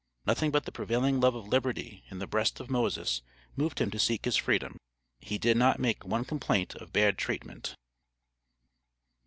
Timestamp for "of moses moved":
2.59-3.77